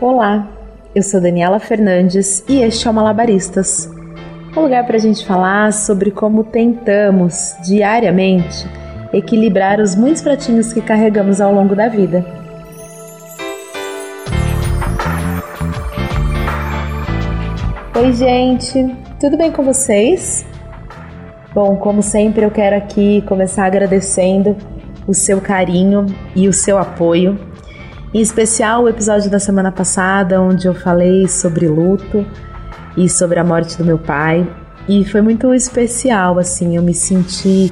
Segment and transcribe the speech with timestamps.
[0.00, 0.46] Olá,
[0.94, 3.90] eu sou Daniela Fernandes e este é o Malabaristas
[4.56, 8.66] um lugar para a gente falar sobre como tentamos diariamente
[9.12, 12.24] equilibrar os muitos pratinhos que carregamos ao longo da vida.
[17.94, 20.46] Oi, gente, tudo bem com vocês?
[21.54, 24.56] Bom, como sempre, eu quero aqui começar agradecendo
[25.06, 27.38] o seu carinho e o seu apoio
[28.16, 32.24] em especial o episódio da semana passada, onde eu falei sobre luto
[32.96, 34.48] e sobre a morte do meu pai.
[34.88, 37.70] E foi muito especial, assim, eu me senti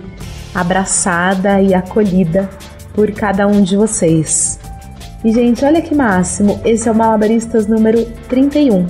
[0.54, 2.50] abraçada e acolhida
[2.92, 4.60] por cada um de vocês.
[5.24, 6.60] E, gente, olha que máximo!
[6.62, 8.86] Esse é o Malabaristas número 31.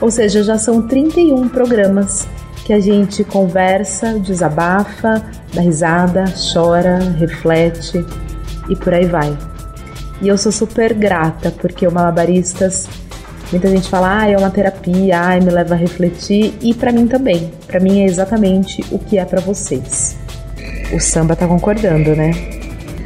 [0.00, 2.24] Ou seja, já são 31 programas
[2.64, 8.06] que a gente conversa, desabafa, dá risada, chora, reflete
[8.68, 9.36] e por aí vai.
[10.22, 12.88] E eu sou super grata, porque o Malabaristas,
[13.50, 17.08] muita gente fala, ah, é uma terapia, ah, me leva a refletir, e para mim
[17.08, 17.52] também.
[17.66, 20.16] Para mim é exatamente o que é para vocês.
[20.94, 22.30] O samba tá concordando, né?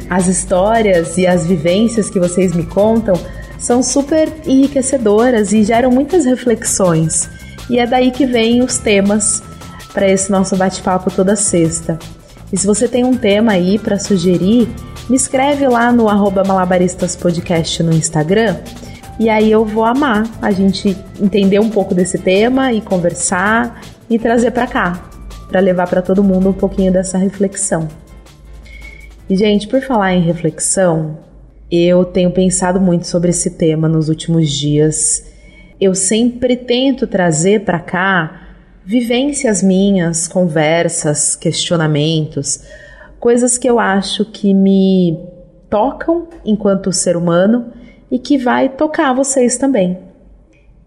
[0.07, 3.15] As histórias e as vivências que vocês me contam
[3.57, 7.27] são super enriquecedoras e geram muitas reflexões.
[7.67, 9.41] E é daí que vêm os temas
[9.91, 11.97] para esse nosso bate-papo toda sexta.
[12.53, 14.69] E se você tem um tema aí para sugerir,
[15.09, 18.57] me escreve lá no malabaristaspodcast no Instagram
[19.19, 24.19] e aí eu vou amar a gente entender um pouco desse tema e conversar e
[24.19, 25.09] trazer para cá,
[25.49, 27.87] para levar para todo mundo um pouquinho dessa reflexão.
[29.27, 31.17] E gente, por falar em reflexão,
[31.71, 35.25] eu tenho pensado muito sobre esse tema nos últimos dias.
[35.81, 38.47] Eu sempre tento trazer para cá
[38.85, 42.61] vivências minhas, conversas, questionamentos,
[43.19, 45.17] coisas que eu acho que me
[45.69, 47.73] tocam enquanto ser humano
[48.09, 49.99] e que vai tocar vocês também.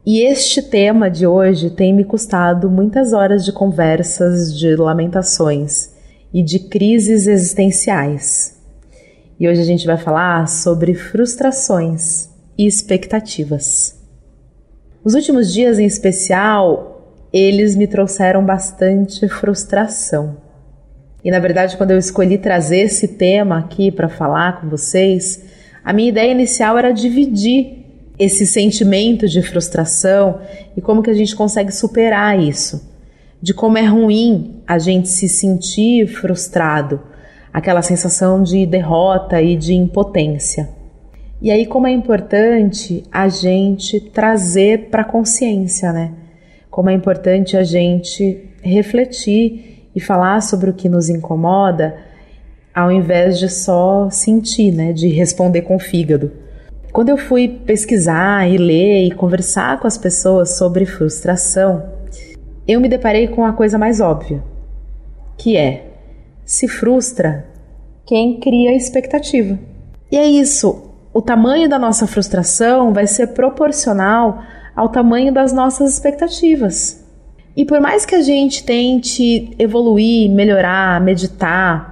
[0.06, 5.91] E este tema de hoje tem me custado muitas horas de conversas, de lamentações
[6.32, 8.59] e de crises existenciais.
[9.38, 13.99] E hoje a gente vai falar sobre frustrações e expectativas.
[15.05, 20.37] Os últimos dias em especial, eles me trouxeram bastante frustração.
[21.25, 25.42] E na verdade, quando eu escolhi trazer esse tema aqui para falar com vocês,
[25.84, 27.81] a minha ideia inicial era dividir
[28.19, 30.41] esse sentimento de frustração
[30.76, 32.88] e como que a gente consegue superar isso.
[33.41, 37.00] De como é ruim a gente se sentir frustrado,
[37.52, 40.69] aquela sensação de derrota e de impotência.
[41.41, 46.12] E aí como é importante a gente trazer para consciência, né?
[46.70, 51.97] Como é importante a gente refletir e falar sobre o que nos incomoda,
[52.75, 56.31] ao invés de só sentir, né, de responder com o fígado.
[56.93, 61.84] Quando eu fui pesquisar e ler e conversar com as pessoas sobre frustração,
[62.67, 64.43] eu me deparei com a coisa mais óbvia,
[65.37, 65.93] que é:
[66.45, 67.47] se frustra
[68.05, 69.59] quem cria expectativa.
[70.11, 74.43] E é isso, o tamanho da nossa frustração vai ser proporcional
[74.75, 77.00] ao tamanho das nossas expectativas.
[77.56, 81.91] E por mais que a gente tente evoluir, melhorar, meditar,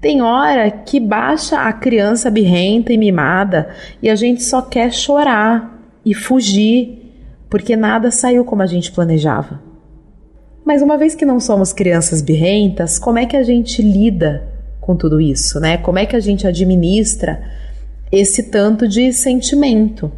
[0.00, 3.70] tem hora que baixa a criança birrenta e mimada
[4.02, 7.04] e a gente só quer chorar e fugir
[7.48, 9.62] porque nada saiu como a gente planejava.
[10.64, 14.46] Mas uma vez que não somos crianças birrentas, como é que a gente lida
[14.80, 15.78] com tudo isso, né?
[15.78, 17.42] Como é que a gente administra
[18.10, 20.10] esse tanto de sentimento?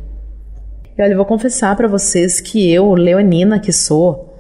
[0.97, 4.36] E olha, eu vou confessar para vocês que eu, leonina que sou,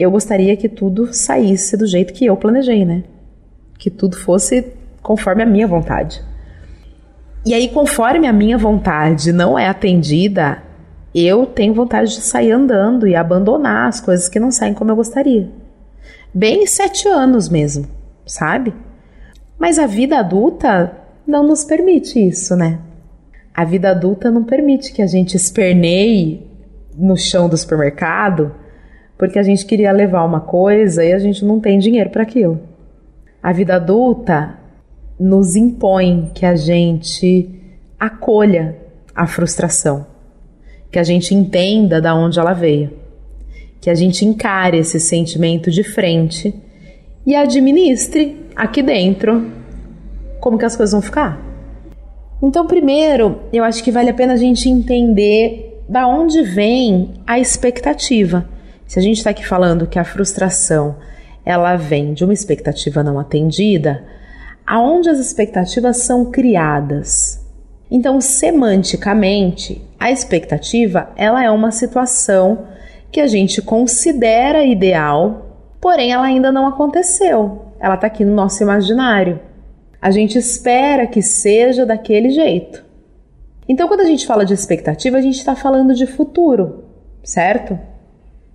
[0.00, 3.04] eu gostaria que tudo saísse do jeito que eu planejei, né?
[3.78, 4.72] Que tudo fosse
[5.02, 6.22] conforme a minha vontade.
[7.44, 10.62] E aí, conforme a minha vontade não é atendida,
[11.14, 14.96] eu tenho vontade de sair andando e abandonar as coisas que não saem como eu
[14.96, 15.50] gostaria.
[16.32, 17.86] Bem sete anos mesmo,
[18.24, 18.72] sabe?
[19.58, 20.96] Mas a vida adulta
[21.26, 22.78] não nos permite isso, né?
[23.52, 26.46] A vida adulta não permite que a gente esperneie
[26.96, 28.54] no chão do supermercado
[29.20, 32.58] porque a gente queria levar uma coisa e a gente não tem dinheiro para aquilo.
[33.42, 34.58] A vida adulta
[35.18, 37.46] nos impõe que a gente
[37.98, 38.78] acolha
[39.14, 40.06] a frustração,
[40.90, 42.92] que a gente entenda da onde ela veio,
[43.78, 46.54] que a gente encare esse sentimento de frente
[47.26, 49.52] e administre aqui dentro
[50.40, 51.38] como que as coisas vão ficar.
[52.42, 57.38] Então, primeiro, eu acho que vale a pena a gente entender da onde vem a
[57.38, 58.48] expectativa.
[58.90, 60.96] Se a gente está aqui falando que a frustração
[61.44, 64.04] ela vem de uma expectativa não atendida,
[64.66, 67.40] aonde as expectativas são criadas?
[67.88, 72.66] Então, semanticamente, a expectativa ela é uma situação
[73.12, 77.66] que a gente considera ideal, porém ela ainda não aconteceu.
[77.78, 79.38] Ela está aqui no nosso imaginário.
[80.02, 82.84] A gente espera que seja daquele jeito.
[83.68, 86.86] Então, quando a gente fala de expectativa, a gente está falando de futuro,
[87.22, 87.78] certo?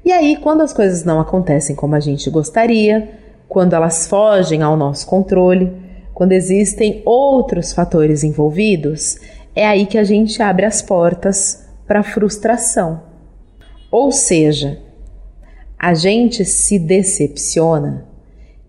[0.06, 3.10] E aí, quando as coisas não acontecem como a gente gostaria,
[3.50, 5.74] quando elas fogem ao nosso controle,
[6.14, 9.18] quando existem outros fatores envolvidos,
[9.56, 13.02] é aí que a gente abre as portas para frustração.
[13.92, 14.80] Ou seja,
[15.80, 18.06] a gente se decepciona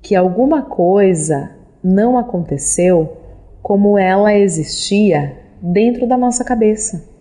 [0.01, 1.51] que alguma coisa
[1.85, 3.15] não aconteceu
[3.63, 7.16] como ela existia dentro da nossa cabeça.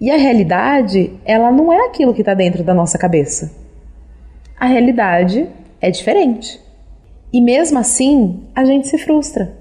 [0.00, 3.52] E a realidade, ela não é aquilo que está dentro da nossa cabeça.
[4.58, 5.48] A realidade
[5.80, 6.60] é diferente.
[7.32, 9.54] E mesmo assim, a gente se frustra.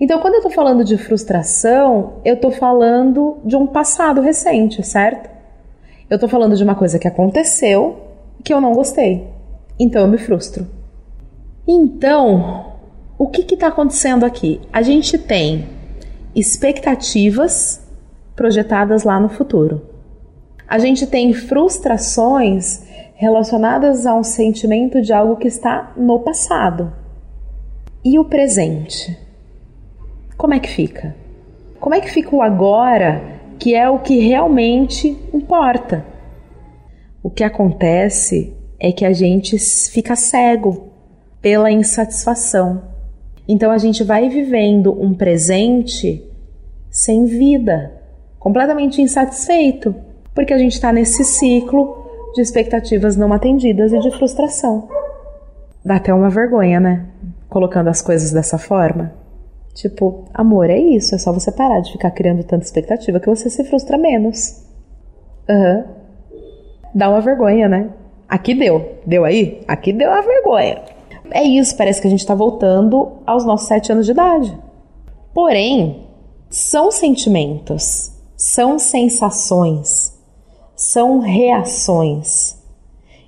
[0.00, 5.28] Então, quando eu estou falando de frustração, eu estou falando de um passado recente, certo?
[6.08, 7.98] Eu estou falando de uma coisa que aconteceu
[8.42, 9.28] que eu não gostei.
[9.78, 10.66] Então, eu me frustro.
[11.68, 12.72] Então,
[13.18, 14.60] o que está acontecendo aqui?
[14.72, 15.68] A gente tem
[16.34, 17.86] expectativas
[18.34, 19.82] projetadas lá no futuro.
[20.66, 22.82] A gente tem frustrações
[23.14, 26.92] relacionadas a um sentimento de algo que está no passado.
[28.04, 29.18] E o presente?
[30.36, 31.14] Como é que fica?
[31.78, 36.04] Como é que fica o agora, que é o que realmente importa?
[37.22, 40.88] O que acontece é que a gente fica cego
[41.42, 42.82] pela insatisfação.
[43.46, 46.24] Então a gente vai vivendo um presente
[46.90, 47.99] sem vida,
[48.40, 49.94] completamente insatisfeito,
[50.34, 54.88] porque a gente está nesse ciclo de expectativas não atendidas e de frustração.
[55.84, 57.06] Dá até uma vergonha, né?
[57.48, 59.12] Colocando as coisas dessa forma.
[59.74, 63.50] Tipo, amor, é isso, é só você parar de ficar criando tanta expectativa que você
[63.50, 64.64] se frustra menos.
[65.48, 65.76] Aham.
[65.76, 66.00] Uhum.
[66.92, 67.90] Dá uma vergonha, né?
[68.28, 68.98] Aqui deu.
[69.06, 69.62] Deu aí?
[69.68, 70.82] Aqui deu a vergonha.
[71.30, 74.56] É isso, parece que a gente tá voltando aos nossos sete anos de idade.
[75.32, 76.08] Porém,
[76.48, 80.18] são sentimentos são sensações,
[80.74, 82.58] são reações.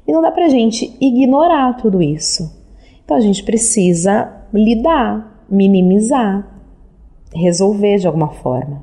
[0.08, 2.50] E não dá pra gente ignorar tudo isso.
[3.04, 6.48] Então a gente precisa lidar, minimizar,
[7.34, 8.82] resolver de alguma forma.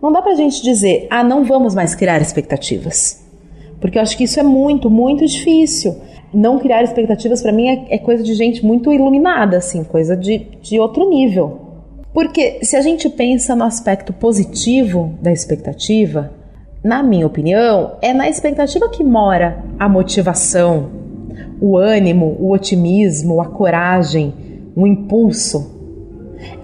[0.00, 3.26] Não dá pra gente dizer, ah, não vamos mais criar expectativas.
[3.80, 5.96] Porque eu acho que isso é muito, muito difícil.
[6.32, 10.38] Não criar expectativas para mim é, é, coisa de gente muito iluminada, assim, coisa de,
[10.62, 11.67] de outro nível.
[12.12, 16.32] Porque se a gente pensa no aspecto positivo da expectativa,
[16.82, 20.90] na minha opinião, é na expectativa que mora a motivação,
[21.60, 24.32] o ânimo, o otimismo, a coragem,
[24.74, 25.76] o impulso.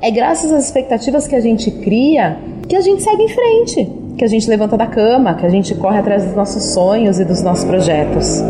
[0.00, 2.38] É graças às expectativas que a gente cria
[2.68, 5.74] que a gente segue em frente, que a gente levanta da cama, que a gente
[5.74, 8.42] corre atrás dos nossos sonhos e dos nossos projetos.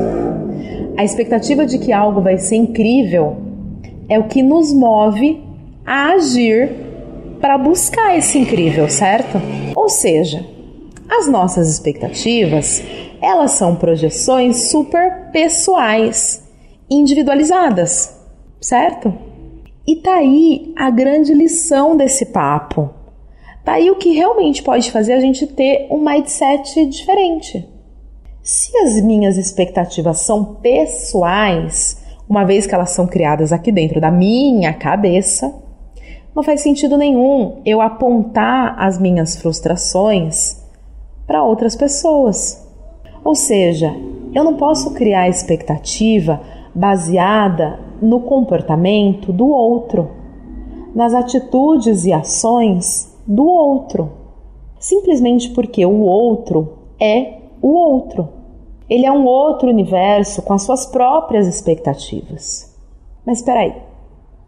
[0.97, 3.37] A expectativa de que algo vai ser incrível
[4.09, 5.43] é o que nos move
[5.87, 6.71] a agir
[7.41, 9.39] para buscar esse incrível, certo?
[9.77, 10.45] Ou seja,
[11.09, 12.83] as nossas expectativas,
[13.21, 16.43] elas são projeções super pessoais,
[16.91, 18.19] individualizadas,
[18.61, 19.13] certo?
[19.87, 22.89] E tá aí a grande lição desse papo.
[23.63, 27.69] Tá aí o que realmente pode fazer a gente ter um mindset diferente.
[28.43, 34.11] Se as minhas expectativas são pessoais, uma vez que elas são criadas aqui dentro da
[34.11, 35.64] minha cabeça,
[36.35, 40.61] não faz sentido nenhum eu apontar as minhas frustrações
[41.27, 42.67] para outras pessoas.
[43.25, 43.95] Ou seja,
[44.35, 46.41] eu não posso criar expectativa
[46.75, 50.11] baseada no comportamento do outro,
[50.95, 54.11] nas atitudes e ações do outro,
[54.79, 58.29] simplesmente porque o outro é o outro.
[58.91, 62.75] Ele é um outro universo com as suas próprias expectativas.
[63.25, 63.75] Mas espera aí,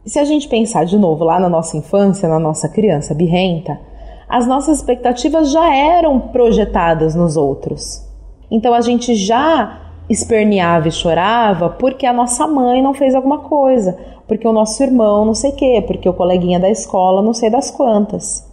[0.06, 3.80] e se a gente pensar de novo lá na nossa infância, na nossa criança birrenta,
[4.28, 8.06] as nossas expectativas já eram projetadas nos outros.
[8.48, 13.98] Então a gente já esperneava e chorava porque a nossa mãe não fez alguma coisa,
[14.28, 17.50] porque o nosso irmão não sei o quê, porque o coleguinha da escola não sei
[17.50, 18.48] das quantas.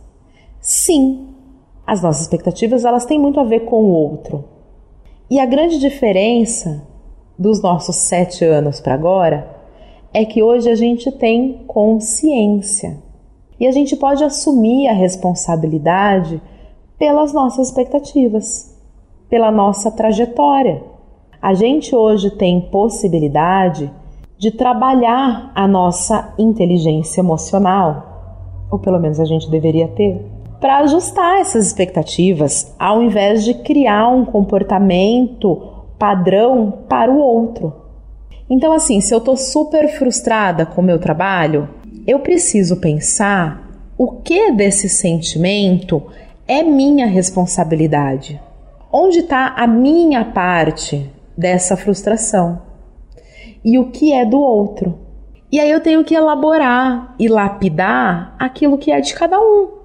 [0.60, 1.28] Sim,
[1.86, 4.44] as nossas expectativas elas têm muito a ver com o outro.
[5.30, 6.82] E a grande diferença
[7.38, 9.53] dos nossos sete anos para agora
[10.14, 13.02] é que hoje a gente tem consciência
[13.60, 16.40] e a gente pode assumir a responsabilidade
[17.00, 18.80] pelas nossas expectativas,
[19.30, 20.84] pela nossa trajetória.
[21.42, 23.92] A gente hoje tem possibilidade
[24.38, 30.26] de trabalhar a nossa inteligência emocional, ou pelo menos a gente deveria ter,
[30.60, 35.62] para ajustar essas expectativas, ao invés de criar um comportamento
[35.98, 37.83] padrão para o outro.
[38.50, 41.70] Então, assim, se eu estou super frustrada com o meu trabalho,
[42.06, 46.04] eu preciso pensar o que desse sentimento
[46.48, 48.40] é minha responsabilidade.
[48.92, 52.62] Onde está a minha parte dessa frustração?
[53.64, 55.00] E o que é do outro?
[55.52, 59.84] E aí eu tenho que elaborar e lapidar aquilo que é de cada um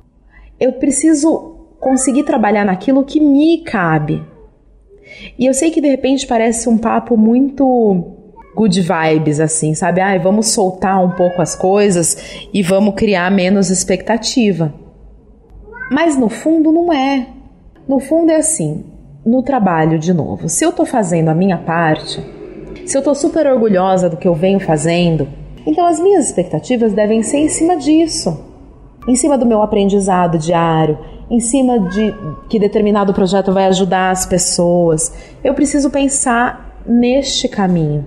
[0.59, 4.23] eu preciso conseguir trabalhar naquilo que me cabe.
[5.39, 8.18] E eu sei que de repente parece um papo muito
[8.59, 10.01] good vibes, assim, sabe?
[10.01, 14.75] Ai, vamos soltar um pouco as coisas e vamos criar menos expectativa.
[15.93, 17.29] Mas no fundo não é.
[17.87, 18.85] No fundo é assim,
[19.25, 20.49] no trabalho de novo.
[20.49, 22.21] Se eu tô fazendo a minha parte,
[22.85, 25.29] se eu tô super orgulhosa do que eu venho fazendo,
[25.65, 28.49] então as minhas expectativas devem ser em cima disso
[29.09, 30.99] em cima do meu aprendizado diário,
[31.31, 32.15] em cima de
[32.51, 35.11] que determinado projeto vai ajudar as pessoas.
[35.43, 38.05] Eu preciso pensar neste caminho,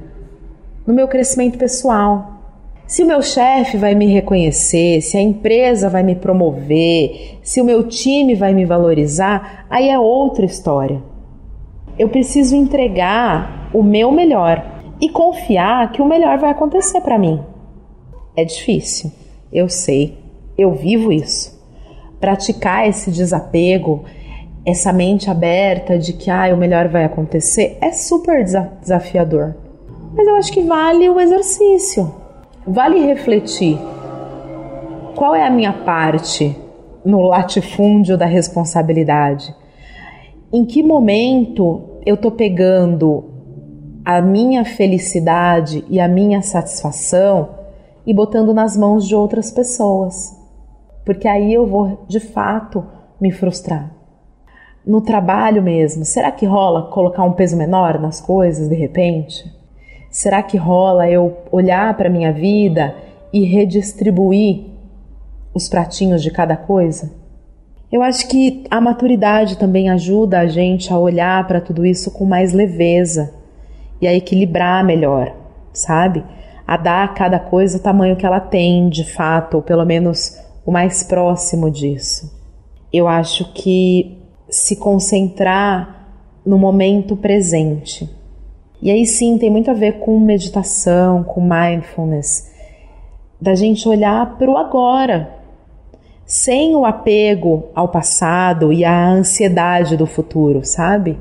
[0.85, 2.41] no meu crescimento pessoal.
[2.87, 7.63] Se o meu chefe vai me reconhecer, se a empresa vai me promover, se o
[7.63, 11.01] meu time vai me valorizar, aí é outra história.
[11.97, 17.39] Eu preciso entregar o meu melhor e confiar que o melhor vai acontecer para mim.
[18.35, 19.11] É difícil,
[19.51, 20.17] eu sei.
[20.57, 21.59] Eu vivo isso.
[22.19, 24.03] Praticar esse desapego,
[24.65, 29.55] essa mente aberta de que ah, o melhor vai acontecer, é super desafiador.
[30.13, 32.13] Mas eu acho que vale o exercício.
[32.65, 33.77] Vale refletir.
[35.15, 36.55] Qual é a minha parte
[37.03, 39.55] no latifúndio da responsabilidade?
[40.51, 43.25] Em que momento eu tô pegando
[44.03, 47.49] a minha felicidade e a minha satisfação
[48.05, 50.41] e botando nas mãos de outras pessoas?
[51.05, 52.85] porque aí eu vou de fato
[53.19, 53.91] me frustrar.
[54.85, 59.45] No trabalho mesmo, será que rola colocar um peso menor nas coisas de repente?
[60.11, 62.93] Será que rola eu olhar para minha vida
[63.31, 64.65] e redistribuir
[65.53, 67.13] os pratinhos de cada coisa?
[67.89, 72.25] Eu acho que a maturidade também ajuda a gente a olhar para tudo isso com
[72.25, 73.33] mais leveza
[74.01, 75.33] e a equilibrar melhor,
[75.71, 76.25] sabe?
[76.67, 80.37] A dar a cada coisa o tamanho que ela tem de fato, ou pelo menos
[80.65, 82.29] o mais próximo disso.
[82.91, 86.05] Eu acho que se concentrar
[86.45, 88.20] no momento presente.
[88.81, 92.51] E aí sim tem muito a ver com meditação, com mindfulness,
[93.39, 95.37] da gente olhar para o agora,
[96.25, 101.17] sem o apego ao passado e a ansiedade do futuro, sabe?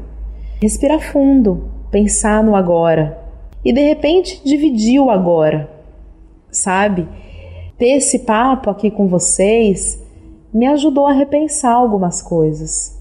[0.63, 3.19] Respirar fundo, pensar no agora
[3.65, 5.69] e de repente dividir o agora,
[6.51, 7.07] sabe?
[7.81, 9.99] ter esse papo aqui com vocês
[10.53, 13.01] me ajudou a repensar algumas coisas.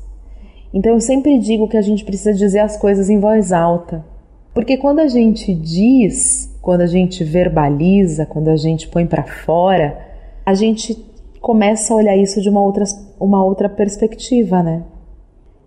[0.73, 4.05] Então eu sempre digo que a gente precisa dizer as coisas em voz alta.
[4.59, 9.97] Porque quando a gente diz, quando a gente verbaliza, quando a gente põe para fora,
[10.45, 11.01] a gente
[11.39, 12.83] começa a olhar isso de uma outra,
[13.17, 14.83] uma outra perspectiva, né?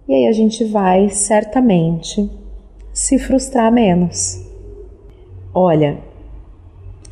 [0.06, 2.30] E aí a gente vai certamente
[2.92, 4.46] se frustrar menos.
[5.54, 5.96] Olha,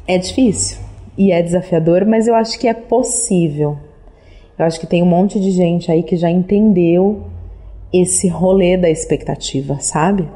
[0.06, 0.76] é difícil
[1.16, 3.78] e é desafiador, mas eu acho que é possível.
[4.58, 7.22] Eu acho que tem um monte de gente aí que já entendeu
[7.90, 10.28] esse rolê da expectativa, sabe?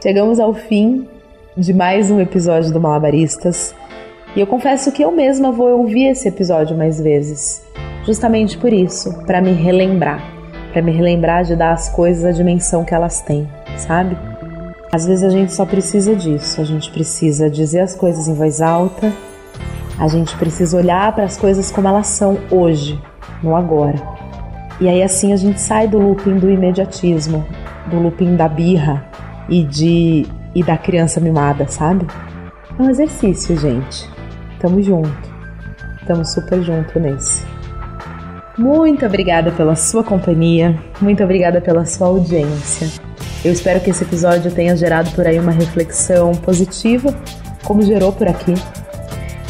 [0.00, 1.08] Chegamos ao fim
[1.56, 3.74] de mais um episódio do Malabaristas
[4.36, 7.66] e eu confesso que eu mesma vou ouvir esse episódio mais vezes,
[8.06, 10.22] justamente por isso, para me relembrar,
[10.72, 14.16] para me relembrar de dar às coisas a dimensão que elas têm, sabe?
[14.92, 18.60] Às vezes a gente só precisa disso, a gente precisa dizer as coisas em voz
[18.60, 19.12] alta,
[19.98, 23.02] a gente precisa olhar para as coisas como elas são hoje,
[23.42, 24.00] no agora.
[24.80, 27.44] E aí assim a gente sai do looping do imediatismo,
[27.90, 29.07] do looping da birra
[29.48, 32.06] e de e da criança mimada, sabe?
[32.78, 34.08] É um exercício, gente.
[34.60, 35.10] Tamo junto.
[36.06, 37.44] Tamo super junto nesse.
[38.58, 42.88] Muito obrigada pela sua companhia, muito obrigada pela sua audiência.
[43.44, 47.14] Eu espero que esse episódio tenha gerado por aí uma reflexão positiva,
[47.62, 48.54] como gerou por aqui.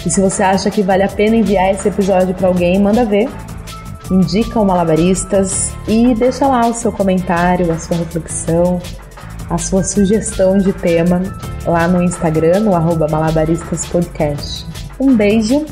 [0.04, 3.30] E se você acha que vale a pena enviar esse episódio para alguém, manda ver.
[4.10, 8.78] Indica o Malabaristas e deixa lá o seu comentário, a sua reflexão,
[9.50, 11.22] a sua sugestão de tema
[11.64, 14.66] lá no Instagram, no arroba malabaristaspodcast.
[14.98, 15.64] Um beijo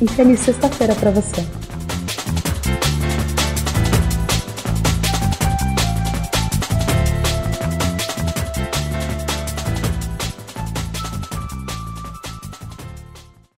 [0.00, 1.61] e feliz sexta-feira para você.